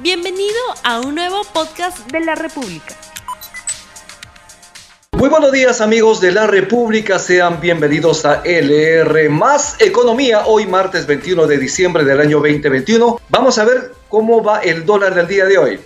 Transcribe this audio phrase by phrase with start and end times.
[0.00, 2.94] Bienvenido a un nuevo podcast de la República.
[5.10, 11.04] Muy buenos días amigos de la República, sean bienvenidos a LR Más Economía, hoy martes
[11.04, 13.20] 21 de diciembre del año 2021.
[13.28, 15.80] Vamos a ver cómo va el dólar del día de hoy.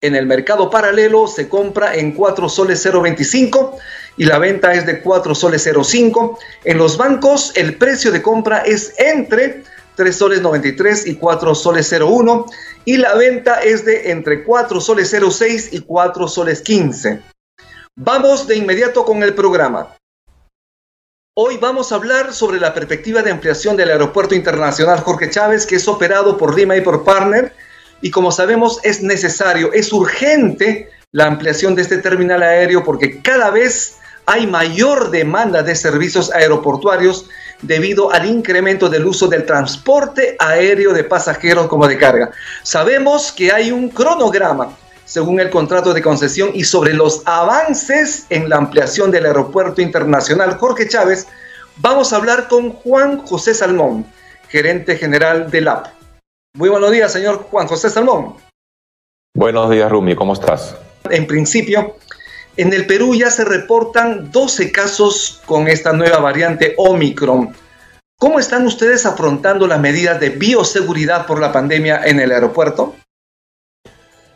[0.00, 3.78] En el mercado paralelo se compra en 4 soles 0.25
[4.16, 6.36] y la venta es de 4 soles 0.5.
[6.64, 9.62] En los bancos el precio de compra es entre
[9.96, 12.46] 3 soles 93 y 4 soles 01
[12.84, 17.22] y la venta es de entre 4 soles 06 y 4 soles 15.
[17.96, 19.96] Vamos de inmediato con el programa.
[21.34, 25.76] Hoy vamos a hablar sobre la perspectiva de ampliación del Aeropuerto Internacional Jorge Chávez, que
[25.76, 27.52] es operado por Lima y por Partner,
[28.00, 33.50] y como sabemos es necesario, es urgente la ampliación de este terminal aéreo porque cada
[33.50, 37.28] vez hay mayor demanda de servicios aeroportuarios
[37.62, 42.30] debido al incremento del uso del transporte aéreo de pasajeros como de carga.
[42.62, 48.48] Sabemos que hay un cronograma según el contrato de concesión y sobre los avances en
[48.48, 51.28] la ampliación del aeropuerto internacional Jorge Chávez,
[51.76, 54.04] vamos a hablar con Juan José Salmón,
[54.48, 55.86] gerente general del AP.
[56.56, 58.34] Muy buenos días, señor Juan José Salmón.
[59.34, 60.76] Buenos días, Rumi, ¿cómo estás?
[61.08, 61.96] En principio,
[62.56, 67.54] en el Perú ya se reportan 12 casos con esta nueva variante Omicron.
[68.18, 72.94] ¿Cómo están ustedes afrontando las medidas de bioseguridad por la pandemia en el aeropuerto?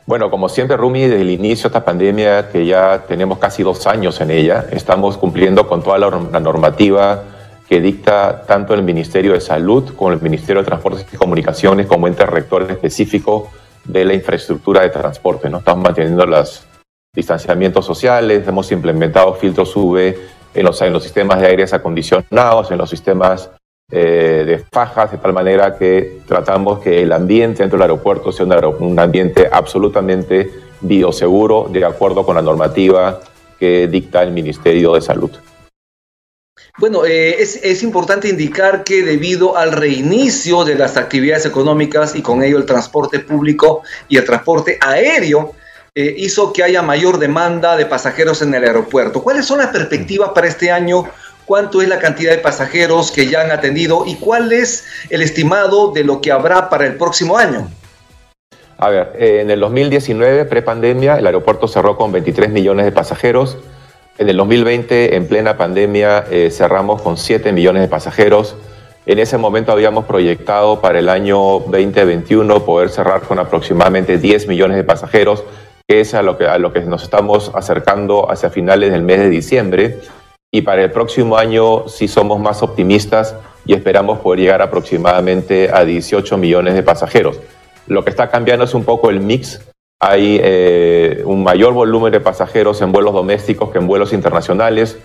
[0.04, 3.86] Bueno, como siempre, Rumi, desde el inicio de esta pandemia, que ya tenemos casi dos
[3.86, 7.22] años en ella, estamos cumpliendo con toda la, normativa
[7.68, 12.08] que dicta tanto el Ministerio de Salud como el Ministerio de Transportes y Comunicaciones como
[12.08, 13.50] ente rector específico
[13.84, 15.48] de la infraestructura de transporte.
[15.48, 15.58] ¿no?
[15.58, 16.66] Estamos manteniendo las,
[17.14, 20.14] distanciamientos sociales, hemos implementado filtros UV
[20.54, 23.50] en los, en los sistemas de aires acondicionados, en los sistemas
[23.90, 28.46] eh, de fajas, de tal manera que tratamos que el ambiente dentro del aeropuerto sea
[28.46, 30.50] un, ambiente absolutamente
[30.80, 33.20] bioseguro, de acuerdo con la normativa
[33.58, 35.30] que dicta el Ministerio de Salud.
[36.78, 42.22] Bueno, eh, es, es, importante indicar que debido al reinicio de las actividades económicas y
[42.22, 45.54] con ello el transporte público y el transporte aéreo,
[45.94, 49.22] eh, hizo que haya mayor demanda de pasajeros en el aeropuerto.
[49.22, 51.04] ¿Cuáles son las perspectivas para este año?
[51.46, 54.04] ¿Cuánto es la cantidad de pasajeros que ya han atendido?
[54.06, 57.68] ¿Y cuál es el estimado de lo que habrá para el próximo año?
[58.78, 63.58] A ver, eh, en el 2019, prepandemia, el aeropuerto cerró con 23 millones de pasajeros.
[64.16, 68.54] En el 2020, en plena pandemia, eh, cerramos con 7 millones de pasajeros.
[69.06, 74.76] En ese momento habíamos proyectado para el año 2021 poder cerrar con aproximadamente 10 millones
[74.76, 75.42] de pasajeros
[75.90, 79.28] es a lo, que, a lo que nos estamos acercando hacia finales del mes de
[79.28, 79.98] diciembre.
[80.52, 83.34] Y para el próximo año sí somos más optimistas
[83.64, 87.40] y esperamos poder llegar aproximadamente a 18 millones de pasajeros.
[87.86, 89.60] Lo que está cambiando es un poco el mix.
[90.00, 94.98] Hay eh, un mayor volumen de pasajeros en vuelos domésticos que en vuelos internacionales.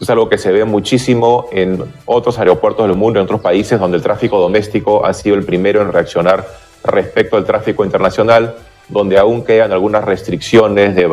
[0.00, 3.98] Es algo que se ve muchísimo en otros aeropuertos del mundo, en otros países donde
[3.98, 6.46] el tráfico doméstico ha sido el primero en reaccionar
[6.82, 8.56] respecto al tráfico internacional
[8.90, 11.06] donde aún quedan algunas restricciones de,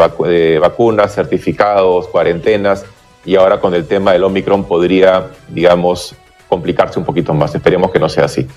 [0.59, 2.85] vacunas, certificados, cuarentenas,
[3.23, 6.15] y ahora con el tema del Omicron podría, digamos,
[6.47, 7.53] complicarse un poquito más.
[7.53, 8.47] Esperemos que no sea así.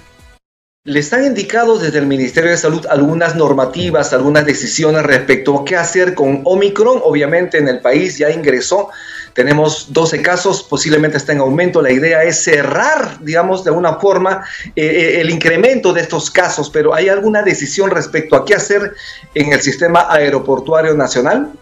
[0.84, 5.76] ¿Les han indicado desde el Ministerio de Salud algunas normativas, algunas decisiones respecto a qué
[5.76, 7.00] hacer con Omicron?
[7.04, 8.88] Obviamente en el país ya ingresó
[9.34, 11.82] tenemos 12 casos, posiblemente está en aumento.
[11.82, 16.70] La idea es cerrar, digamos, de alguna forma eh, eh, el incremento de estos casos,
[16.70, 18.94] pero ¿hay alguna decisión respecto a qué hacer
[19.34, 21.52] en el sistema aeroportuario nacional?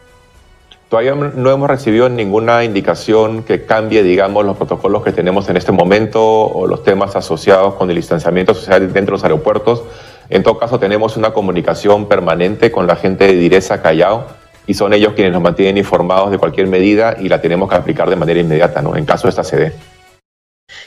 [0.89, 5.71] Todavía no hemos recibido ninguna indicación que cambie, digamos, los protocolos que tenemos en este
[5.71, 9.83] momento o los temas asociados con el distanciamiento social dentro de los aeropuertos.
[10.31, 14.29] En todo caso, tenemos una comunicación permanente con la gente de Direza Callao
[14.67, 18.09] y son ellos quienes nos mantienen informados de cualquier medida y la tenemos que aplicar
[18.09, 18.97] de manera inmediata, ¿no?
[18.97, 19.75] En caso de esta sede.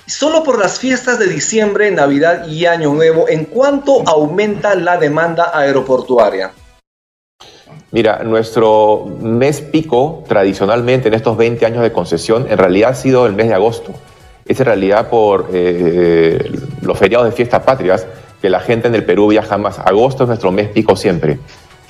[0.08, 5.52] Solo por las fiestas de diciembre, Navidad y Año Nuevo, ¿en cuánto aumenta la demanda
[5.54, 6.54] aeroportuaria?
[7.92, 13.26] Mira, nuestro mes pico, tradicionalmente en estos 20 años de concesión, en realidad ha sido
[13.26, 13.92] el mes de agosto.
[14.46, 16.52] Es en realidad por eh,
[16.82, 18.08] los feriados de fiestas patrias
[18.42, 19.80] que la gente en el Perú viaja más.
[19.80, 21.38] Agosto es nuestro mes pico siempre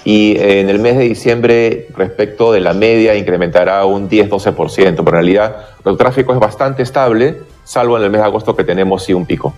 [0.04, 5.06] y en el mes de diciembre respecto de la media incrementará un 10-12%, pero en
[5.06, 5.56] realidad
[5.86, 9.26] el tráfico es bastante estable, salvo en el mes de agosto que tenemos sí un
[9.26, 9.54] pico.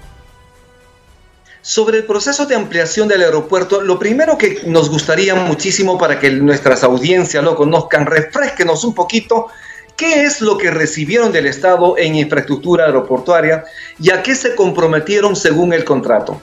[1.66, 6.30] Sobre el proceso de ampliación del aeropuerto, lo primero que nos gustaría muchísimo para que
[6.30, 9.48] nuestras audiencias lo conozcan, refresquenos un poquito,
[9.96, 13.64] ¿qué es lo que recibieron del Estado en infraestructura aeroportuaria
[13.98, 16.42] y a qué se comprometieron según el contrato?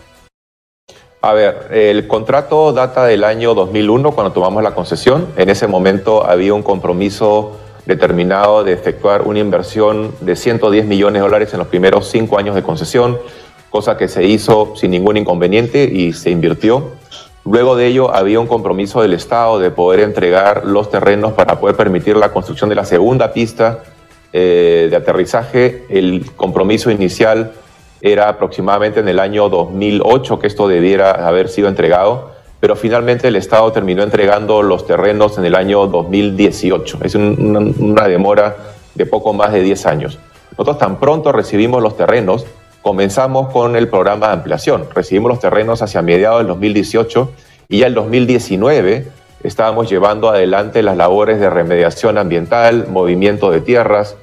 [1.20, 5.28] A ver, el contrato data del año 2001 cuando tomamos la concesión.
[5.36, 11.20] En ese momento había un compromiso determinado de efectuar una inversión de 110 millones de
[11.20, 13.18] dólares en los primeros cinco años de concesión,
[13.70, 16.90] cosa que se hizo sin ningún inconveniente y se invirtió.
[17.44, 21.76] Luego de ello había un compromiso del Estado de poder entregar los terrenos para poder
[21.76, 23.82] permitir la construcción de la segunda pista
[24.32, 25.86] eh, de aterrizaje.
[25.88, 27.52] El compromiso inicial
[28.00, 32.30] era aproximadamente en el año 2008 que esto debiera haber sido entregado,
[32.60, 36.98] pero finalmente el Estado terminó entregando los terrenos en el año 2018.
[37.02, 38.56] Es una, demora
[38.94, 40.18] de poco más de 10 años.
[40.52, 42.46] Nosotros tan pronto recibimos los terrenos,
[42.82, 44.86] comenzamos con el programa de ampliación.
[44.94, 47.32] Recibimos los terrenos hacia mediados del 2018
[47.68, 49.06] y ya el 2019
[49.42, 54.16] estábamos llevando adelante las labores de remediación ambiental, movimiento de tierras.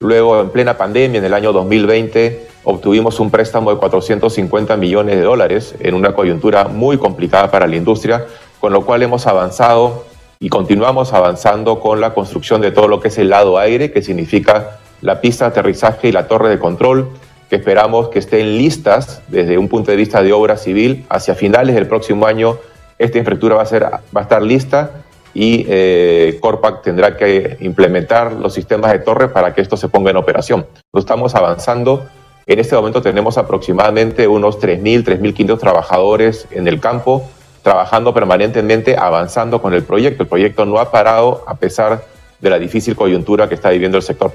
[0.00, 5.22] Luego, en plena pandemia, en el año 2020, obtuvimos un préstamo de 450 millones de
[5.22, 8.24] dólares en una coyuntura muy complicada para la industria,
[8.60, 10.04] con lo cual hemos avanzado
[10.38, 14.00] y continuamos avanzando con la construcción de todo lo que es el lado aire, que
[14.00, 17.08] significa la pista de aterrizaje y la torre de control,
[17.50, 21.04] que esperamos que estén listas desde un punto de vista de obra civil.
[21.10, 22.56] Hacia finales del próximo año,
[22.98, 25.02] esta infraestructura va a, ser, va a estar lista
[25.34, 30.10] y eh, Corpac tendrá que implementar los sistemas de torre para que esto se ponga
[30.10, 30.66] en operación.
[30.94, 32.06] estamos avanzando
[32.46, 37.28] en este momento tenemos aproximadamente unos 3.000, 3.500 trabajadores en el campo,
[37.62, 40.24] trabajando permanentemente, avanzando con el proyecto.
[40.24, 42.04] El proyecto no ha parado a pesar
[42.40, 44.32] de la difícil coyuntura que está viviendo el sector.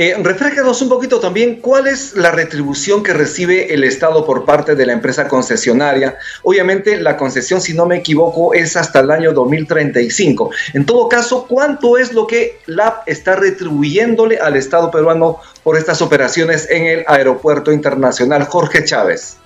[0.00, 4.86] Eh, un poquito también cuál es la retribución que recibe el Estado por parte de
[4.86, 6.16] la empresa concesionaria.
[6.44, 10.50] Obviamente la concesión, si no me equivoco, es hasta el año 2035.
[10.74, 16.00] En todo caso, ¿cuánto es lo que LAP está retribuyéndole al Estado peruano por estas
[16.00, 19.38] operaciones en el Aeropuerto Internacional Jorge Chávez?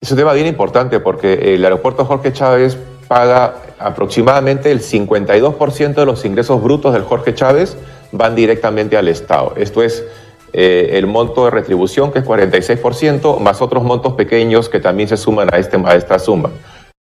[0.00, 6.06] Es un tema bien importante porque el Aeropuerto Jorge Chávez paga aproximadamente el 52% de
[6.06, 7.76] los ingresos brutos del Jorge Chávez
[8.16, 9.54] van directamente al Estado.
[9.56, 10.04] Esto es
[10.52, 15.16] eh, el monto de retribución, que es 46%, más otros montos pequeños que también se
[15.16, 16.50] suman a, este, a esta suma.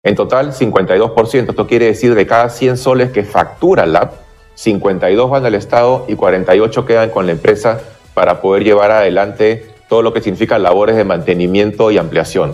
[0.02, 1.50] En total, 52%.
[1.50, 4.12] Esto quiere decir de cada 100 soles que factura LAB,
[4.56, 7.80] 52 van al Estado y 48 quedan con la empresa
[8.14, 12.54] para poder llevar adelante todo lo que significa labores de mantenimiento y ampliación.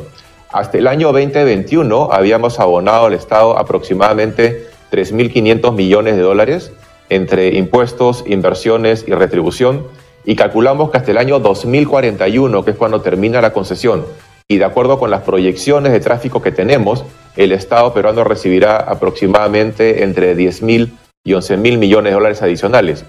[0.51, 6.71] Hasta el año 2021 habíamos abonado al Estado aproximadamente 3.500 millones de dólares
[7.09, 9.85] entre impuestos, inversiones y retribución,
[10.25, 14.05] y calculamos que hasta el año 2041, que es cuando termina la concesión,
[14.47, 20.03] y de acuerdo con las proyecciones de tráfico que tenemos, el Estado peruano recibirá aproximadamente
[20.03, 23.05] entre 10 mil y 11 mil millones de dólares adicionales.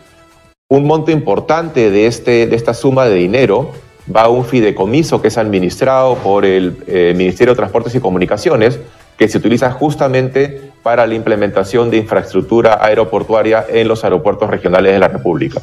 [0.69, 3.73] Un monto importante de, este, de esta suma de dinero
[4.15, 8.79] va a un fideicomiso que es administrado por el eh, Ministerio de Transportes y Comunicaciones,
[9.17, 14.99] que se utiliza justamente para la implementación de infraestructura aeroportuaria en los aeropuertos regionales de
[14.99, 15.61] la República.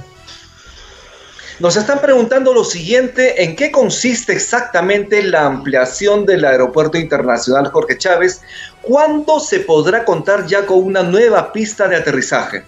[1.59, 7.97] Nos están preguntando lo siguiente, ¿en qué consiste exactamente la ampliación del Aeropuerto Internacional Jorge
[7.97, 8.43] Chávez?
[8.83, 12.63] ¿Cuándo se podrá contar ya con una nueva pista de aterrizaje?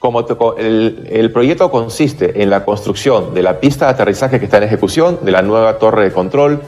[0.00, 0.26] Como
[0.58, 4.64] el, el, proyecto consiste en la construcción de la pista de aterrizaje que está en
[4.64, 6.60] ejecución, de la nueva torre de control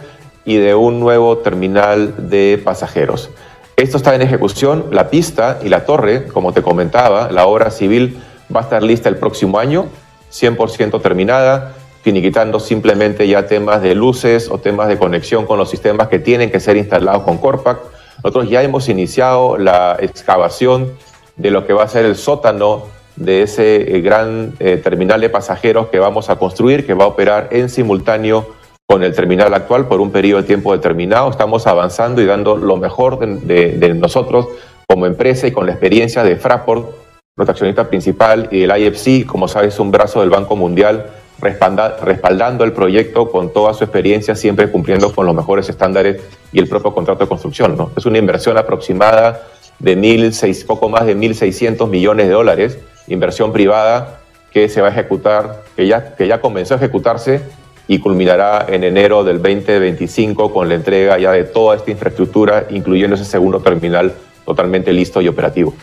[0.45, 3.29] y de un nuevo terminal de pasajeros.
[3.77, 8.17] Esto está en ejecución, la pista y la torre, como te comentaba, la obra civil
[8.55, 9.91] va a estar lista el próximo año,
[10.33, 16.09] 100% terminada, finiquitando simplemente ya temas de luces o temas de conexión con los sistemas
[16.09, 17.81] que tienen que ser instalados con Corpac.
[18.25, 20.93] Nosotros ya hemos iniciado la excavación
[21.37, 22.85] de lo que va a ser el sótano
[23.17, 27.09] de ese eh, gran eh, terminal de pasajeros que vamos a construir, que va a
[27.09, 28.56] operar en simultáneo
[28.89, 31.29] con el terminal actual por un periodo de tiempo determinado.
[31.29, 34.47] Estamos avanzando y dando lo mejor de, nosotros
[34.87, 36.95] como empresa y con la experiencia de Fraport,
[37.37, 43.31] nuestro principal, y el IFC, como sabes, un brazo del Banco Mundial, respaldando el proyecto
[43.31, 47.29] con toda su experiencia, siempre cumpliendo con los mejores estándares y el propio contrato de
[47.29, 47.77] construcción.
[47.77, 47.91] ¿no?
[47.97, 49.43] Es una inversión aproximada
[49.81, 52.79] de mil seis, poco más de 1.600 millones de dólares,
[53.09, 57.43] inversión privada que se va a ejecutar, que ya, que ya comenzó a ejecutarse
[57.89, 63.17] y culminará en enero del 2025 con la entrega ya de toda esta infraestructura, incluyendo
[63.17, 64.13] ese segundo terminal
[64.45, 65.75] totalmente listo y operativo.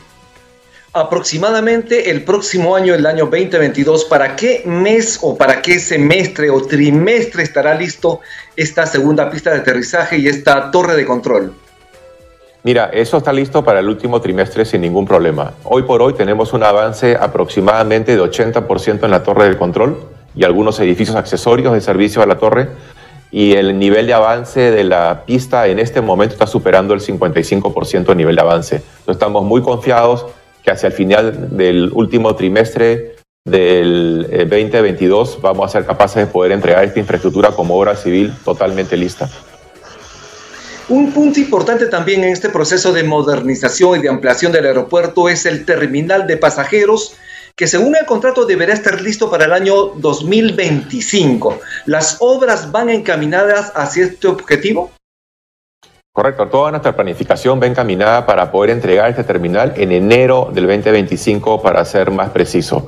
[0.95, 6.61] Aproximadamente el próximo año, el año 2022, ¿para qué mes o para qué semestre o
[6.61, 8.19] trimestre estará listo
[8.55, 11.53] esta segunda pista de aterrizaje y esta torre de control?
[12.61, 15.53] Mira, eso está listo para el último trimestre sin ningún problema.
[15.63, 20.43] Hoy por hoy tenemos un avance aproximadamente de 80% en la torre de control y
[20.43, 22.69] algunos edificios accesorios de servicio a la torre.
[23.31, 28.05] y el nivel de avance de la pista en este momento está superando el 55%
[28.05, 28.75] de nivel de avance.
[28.75, 30.27] Entonces estamos muy confiados
[30.63, 36.31] que hacia el final del último trimestre del 2022 eh, vamos a ser capaces de
[36.31, 39.29] poder entregar esta infraestructura como obra civil totalmente lista.
[40.89, 45.45] Un punto importante también en este proceso de modernización y de ampliación del aeropuerto es
[45.45, 47.15] el terminal de pasajeros
[47.55, 51.59] que según el contrato deberá estar listo para el año 2025.
[51.85, 54.91] ¿Las obras van encaminadas hacia este objetivo?
[56.11, 61.61] Correcto, toda nuestra planificación va encaminada para poder entregar este terminal en enero del 2025,
[61.61, 62.87] para ser más preciso.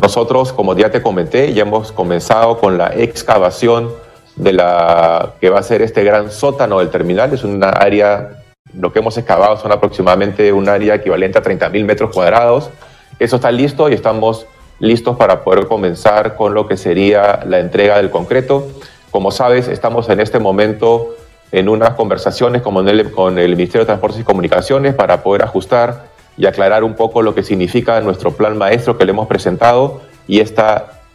[0.00, 3.92] Nosotros, como ya te comenté, ya hemos comenzado con la excavación
[4.36, 7.32] de la que va a ser este gran sótano del terminal.
[7.32, 8.42] Es una área,
[8.72, 12.70] lo que hemos excavado son aproximadamente un área equivalente a 30.000 metros cuadrados
[13.18, 14.46] eso está listo y estamos
[14.78, 18.66] listos para poder comenzar con lo que sería la entrega del concreto.
[19.10, 21.14] Como sabes, estamos en este momento
[21.52, 23.04] en unas conversaciones con el,
[23.50, 26.06] Ministerio de Transportes y Comunicaciones para poder ajustar
[26.36, 30.40] y aclarar un poco lo que significa nuestro plan maestro que le hemos presentado y
[30.40, 30.62] este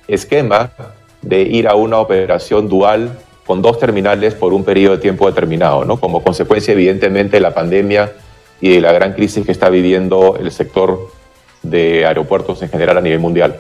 [0.08, 0.72] esquema
[1.22, 5.84] de ir a una operación dual con dos terminales por un periodo de tiempo determinado,
[5.84, 5.98] ¿no?
[5.98, 8.14] como consecuencia evidentemente de la pandemia
[8.62, 11.10] y de la gran crisis que está viviendo el sector
[11.64, 13.60] de aeropuertos en general a nivel mundial.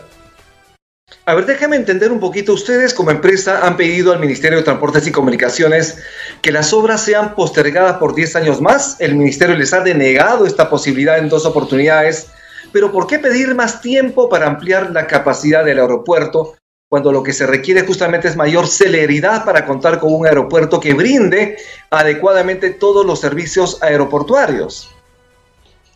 [1.26, 2.54] A ver, déjame entender un poquito.
[2.54, 5.98] Ustedes como empresa han pedido al Ministerio de Transportes y Comunicaciones
[6.42, 9.00] que las obras sean postergadas por 10 años más.
[9.00, 12.28] El Ministerio les ha denegado esta posibilidad en dos oportunidades.
[12.72, 16.56] Pero ¿por qué pedir más tiempo para ampliar la capacidad del aeropuerto
[16.88, 20.96] cuando lo que se requiere justamente es mayor celeridad para contar con un aeropuerto que
[20.96, 21.58] brinde
[21.92, 24.90] adecuadamente todos los servicios aeroportuarios?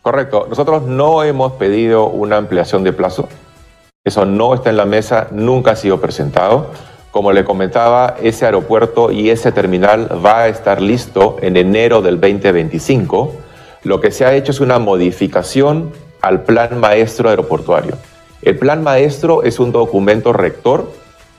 [0.04, 0.44] Correcto.
[0.50, 3.26] Nosotros no hemos pedido una ampliación de plazo.
[4.04, 6.66] Eso no está en la mesa, nunca ha sido presentado.
[7.10, 12.20] Como le comentaba, ese aeropuerto y ese terminal va a estar listo en enero del
[12.20, 13.32] 2025.
[13.84, 17.96] Lo que se ha hecho es una modificación al plan maestro aeroportuario.
[18.42, 20.86] El plan maestro es un documento rector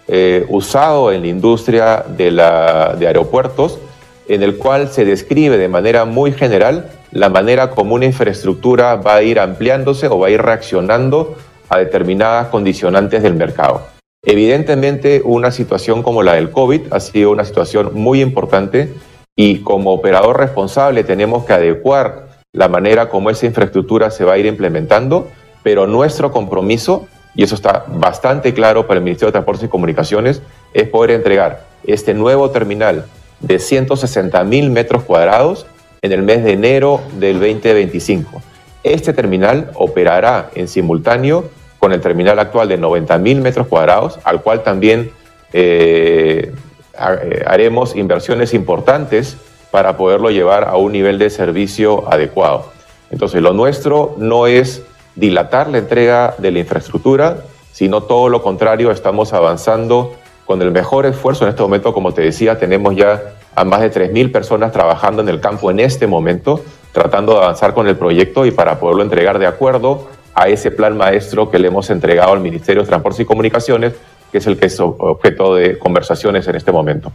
[0.07, 3.77] eh, usado en la industria de, de aeropuertos,
[4.27, 9.15] en el cual se describe de manera muy general la manera como una infraestructura va
[9.15, 11.35] a ir ampliándose o va a ir reaccionando
[11.69, 13.87] a determinadas condicionantes del mercado.
[14.23, 18.91] Evidentemente, una situación como la del COVID ha sido una situación muy importante
[19.35, 24.37] y como operador responsable tenemos que adecuar la manera como esa infraestructura se va a
[24.37, 25.29] ir implementando,
[25.61, 30.41] pero nuestro compromiso, y eso está bastante claro para el Ministerio de Transportes y Comunicaciones,
[30.73, 33.05] es poder entregar este nuevo terminal
[33.45, 35.65] de 160 mil metros cuadrados
[36.01, 38.41] en el mes de enero del 2025.
[38.83, 41.49] Este terminal operará en simultáneo
[41.79, 45.11] con el terminal actual de 90.000 metros cuadrados, al cual también
[45.53, 46.51] eh,
[46.93, 49.37] eh, haremos inversiones importantes
[49.71, 52.71] para poderlo llevar a un nivel de servicio adecuado.
[53.11, 54.83] Entonces, lo nuestro no es
[55.15, 57.37] dilatar la entrega de la infraestructura,
[57.71, 62.21] sino todo lo contrario, estamos avanzando con el mejor esfuerzo en este momento, como te
[62.21, 66.61] decía, tenemos ya a más de 3.000 personas trabajando en el campo en este momento,
[66.91, 70.97] tratando de avanzar con el proyecto y para poderlo entregar de acuerdo a ese plan
[70.97, 73.93] maestro que le hemos entregado al Ministerio de Transportes y Comunicaciones,
[74.31, 77.11] que es el que es objeto de conversaciones en este momento.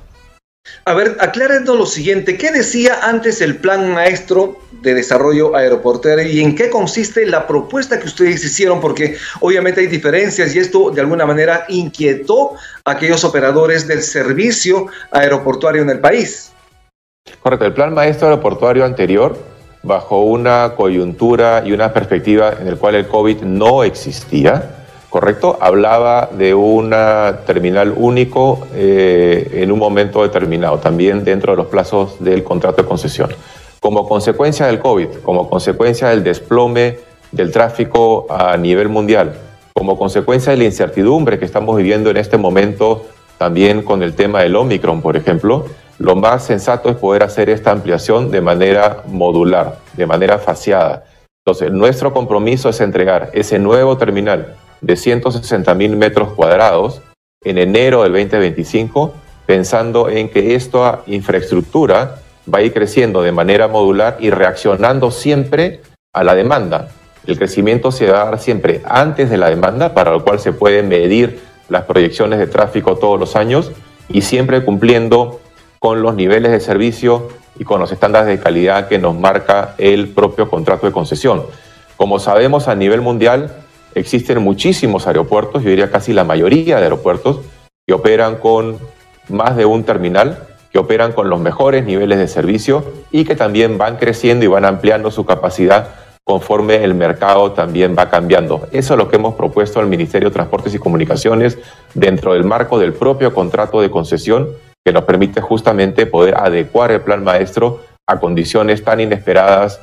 [0.84, 6.40] A ver, aclarando lo siguiente, ¿qué decía antes el plan maestro de desarrollo aeroportuario y
[6.40, 8.80] en qué consiste la propuesta que ustedes hicieron?
[8.80, 14.86] Porque obviamente hay diferencias y esto de alguna manera inquietó a aquellos operadores del servicio
[15.12, 16.52] aeroportuario en el país.
[17.40, 19.38] Correcto, el plan maestro aeroportuario anterior,
[19.82, 24.79] bajo una coyuntura y una perspectiva en el cual el COVID no existía,
[25.10, 25.58] ¿correcto?
[25.60, 32.16] Hablaba de una terminal único eh, en un momento determinado, también dentro de los plazos
[32.20, 33.30] del contrato de concesión.
[33.80, 36.98] Como consecuencia del COVID, como consecuencia del desplome
[37.32, 39.34] del tráfico a nivel mundial,
[39.74, 44.42] como consecuencia de la incertidumbre que estamos viviendo en este momento, también con el tema
[44.42, 45.66] del Omicron, por ejemplo,
[45.98, 51.04] lo más sensato es poder hacer esta ampliación de manera modular, de manera faseada.
[51.44, 57.02] Entonces, nuestro compromiso es entregar ese nuevo terminal de 160 mil metros cuadrados
[57.42, 59.14] en enero del 2025,
[59.46, 62.20] pensando en que esta infraestructura
[62.52, 65.80] va a ir creciendo de manera modular y reaccionando siempre
[66.12, 66.88] a la demanda.
[67.26, 70.52] El crecimiento se va a dar siempre antes de la demanda, para lo cual se
[70.52, 73.72] pueden medir las proyecciones de tráfico todos los años
[74.08, 75.40] y siempre cumpliendo
[75.78, 80.08] con los niveles de servicio y con los estándares de calidad que nos marca el
[80.08, 81.44] propio contrato de concesión.
[81.96, 83.54] Como sabemos a nivel mundial,
[83.94, 87.40] Existen muchísimos aeropuertos, yo diría casi la mayoría de aeropuertos,
[87.87, 88.78] que operan con
[89.28, 93.76] más de un terminal que operan con los mejores niveles de servicio y que también
[93.76, 95.88] van creciendo y van ampliando su capacidad
[96.25, 98.68] conforme el mercado también va cambiando.
[98.70, 101.59] Eso es lo que hemos propuesto al Ministerio de Transportes y Comunicaciones
[101.94, 104.50] dentro del marco del propio contrato de concesión
[104.85, 109.80] que nos permite justamente poder adecuar el plan maestro a condiciones tan inesperadas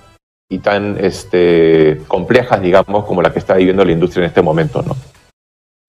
[0.49, 4.81] y tan este, complejas, digamos, como la que está viviendo la industria en este momento,
[4.81, 4.95] ¿no?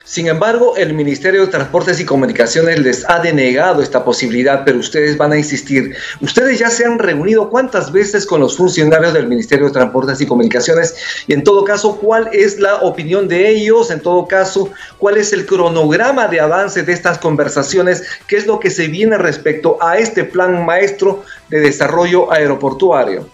[0.08, 5.18] Sin embargo, el Ministerio de Transportes y Comunicaciones les ha denegado esta posibilidad, pero ustedes
[5.18, 5.94] van a insistir.
[6.22, 10.26] Ustedes ya se han reunido cuántas veces con los funcionarios del Ministerio de Transportes y
[10.26, 10.94] Comunicaciones
[11.26, 13.90] y en todo caso, ¿cuál es la opinión de ellos?
[13.90, 18.02] En todo caso, ¿cuál es el cronograma de avance de estas conversaciones?
[18.26, 23.28] ¿Qué es lo que se viene respecto a este plan maestro de desarrollo aeroportuario?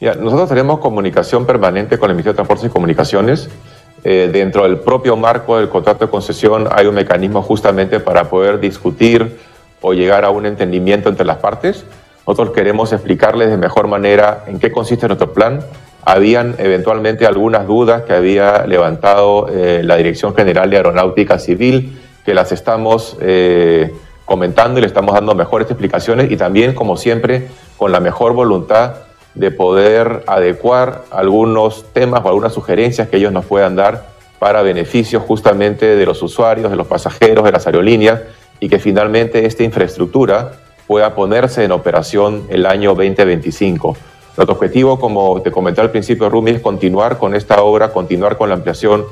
[0.00, 3.50] Nosotros tenemos comunicación permanente con el Ministerio de Transportes y Comunicaciones.
[4.02, 8.58] Eh, dentro del propio marco del contrato de concesión hay un mecanismo justamente para poder
[8.60, 9.36] discutir
[9.82, 11.84] o llegar a un entendimiento entre las partes.
[12.26, 15.60] Nosotros queremos explicarles de mejor manera en qué consiste nuestro plan.
[16.02, 22.32] Habían eventualmente algunas dudas que había levantado eh, la Dirección General de Aeronáutica Civil, que
[22.32, 23.92] las estamos eh,
[24.24, 29.09] comentando y le estamos dando mejores explicaciones y también, como siempre, con la mejor voluntad
[29.34, 34.08] de poder adecuar algunos temas o algunas sugerencias que ellos nos puedan dar
[34.38, 38.20] para beneficio justamente de los usuarios, de los pasajeros, de las aerolíneas
[38.58, 40.52] y que finalmente esta infraestructura
[40.86, 43.96] pueda ponerse en operación el año 2025.
[44.36, 48.48] Nuestro objetivo, como te comenté al principio, Rumi, es continuar con esta obra, continuar con
[48.48, 49.04] la ampliación,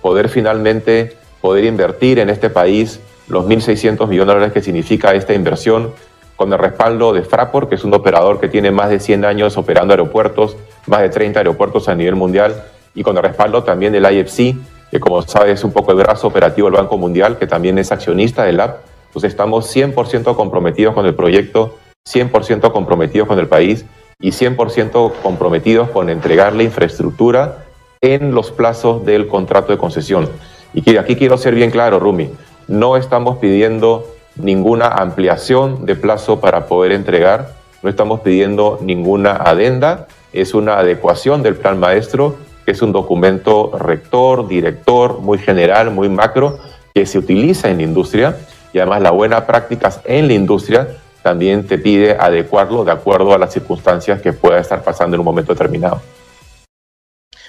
[0.00, 5.34] poder finalmente poder invertir en este país los 1.600 millones de dólares que significa esta
[5.34, 5.92] inversión
[6.36, 9.56] con el respaldo de Fraport, que es un operador que tiene más de 100 años
[9.56, 12.64] operando aeropuertos, más de 30 aeropuertos a nivel mundial,
[12.94, 14.56] y con el respaldo también del IFC,
[14.90, 17.90] que como sabes es un poco el brazo operativo del Banco Mundial, que también es
[17.92, 18.84] accionista del app.
[19.06, 23.84] Entonces estamos 100% comprometidos con el proyecto, 100% comprometidos con el país
[24.20, 27.64] y 100% comprometidos con entregar la infraestructura
[28.00, 30.28] en los plazos del contrato de concesión.
[30.74, 32.30] Y aquí quiero ser bien claro, Rumi,
[32.68, 40.06] no estamos pidiendo ninguna ampliación de plazo para poder entregar, no estamos pidiendo ninguna adenda,
[40.32, 46.08] es una adecuación del plan maestro, que es un documento rector, director, muy general, muy
[46.08, 46.58] macro,
[46.94, 48.36] que se utiliza en la industria.
[48.72, 50.88] Y además la buena prácticas en la industria
[51.22, 55.24] también te pide adecuarlo de acuerdo a las circunstancias que pueda estar pasando en un
[55.24, 56.00] momento determinado.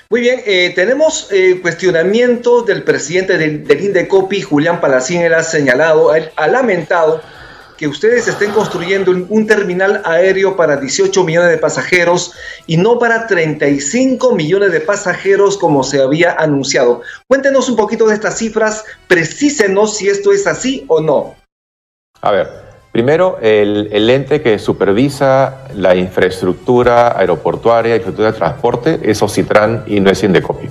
[0.10, 5.44] Muy bien, eh, tenemos eh, cuestionamiento del presidente del, del, Indecopi, Julián Palacín, él ha
[5.44, 7.22] señalado, él ha lamentado
[7.78, 12.34] que ustedes estén construyendo un, terminal aéreo para 18 millones de pasajeros
[12.68, 17.02] y no para 35 millones de pasajeros como se había anunciado.
[17.28, 21.36] Cuéntenos un poquito de estas cifras, precísenos si esto es así o no.
[22.22, 22.64] A ver,
[22.95, 30.10] Primero, el, ente que supervisa la infraestructura aeroportuaria, infraestructura de transporte, es Ocitran y no
[30.10, 30.69] es Indecopi.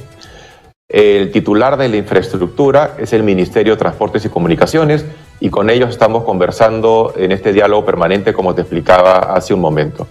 [0.88, 5.04] El titular de la infraestructura es el Ministerio de Transportes y Comunicaciones
[5.38, 10.06] y con ellos estamos conversando en este diálogo permanente como te explicaba hace un momento.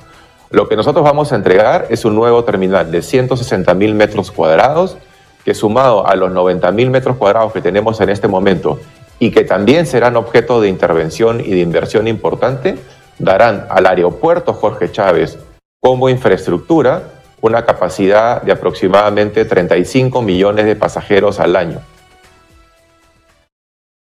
[0.52, 4.98] Lo que nosotros vamos a entregar es un nuevo terminal de 160 mil metros cuadrados
[5.44, 8.80] que sumado a los 90 mil metros cuadrados que tenemos en este momento
[9.24, 12.76] y que también serán objeto de intervención y de inversión importante,
[13.20, 15.40] darán al aeropuerto Jorge Chávez
[15.80, 17.04] como infraestructura
[17.40, 21.82] una capacidad de aproximadamente 35 millones de pasajeros al año.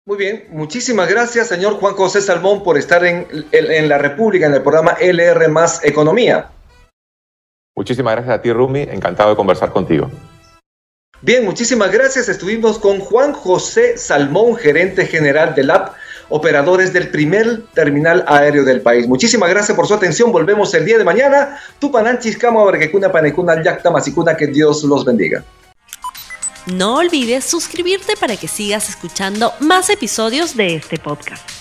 [0.06, 4.56] Muy bien, muchísimas gracias, señor Juan José Salmón, por estar en, en, la República, en
[4.56, 6.50] el programa LR más Economía.
[7.78, 10.12] Muchísimas gracias a ti, Rumi, encantado de conversar contigo.
[11.21, 12.30] Bien, muchísimas gracias.
[12.30, 15.91] Estuvimos con Juan José Salmón, gerente general del AP,
[16.30, 19.08] operadores del primer terminal aéreo del país.
[19.08, 20.32] Muchísimas gracias por su atención.
[20.32, 21.60] Volvemos el día de mañana.
[21.80, 22.63] Tupananchis, Kama,
[23.12, 25.43] Panecuna, Yacta, Masicuna, que Dios los bendiga.
[26.67, 31.57] No olvides suscribirte para que sigas escuchando más episodios de este podcast.